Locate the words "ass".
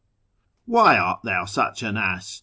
1.95-2.39